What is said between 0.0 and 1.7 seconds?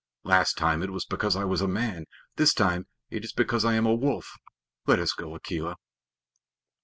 Last time it was because I was a